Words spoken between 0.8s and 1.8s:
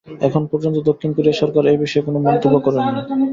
দক্ষিণ কোরিয়া সরকার এই